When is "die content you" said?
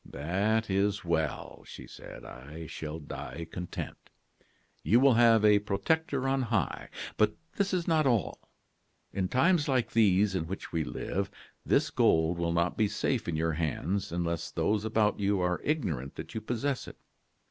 2.99-4.99